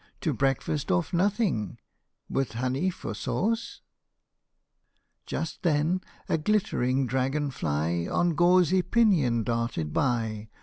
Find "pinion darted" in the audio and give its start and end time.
8.81-9.93